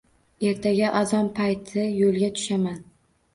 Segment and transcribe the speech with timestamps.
[0.51, 2.81] Ertaga azon payti yoʻlga tushaman.